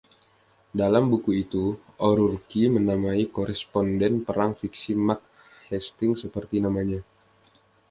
[0.79, 1.63] Dalam buku itu
[2.07, 5.19] O'Rourke menamai koresponden perang fiksi Max
[5.69, 6.99] Hastings seperti namanya.